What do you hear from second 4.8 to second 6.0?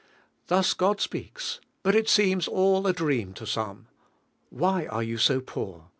are you ao poor?